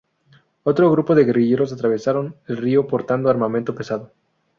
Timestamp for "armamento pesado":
3.29-4.11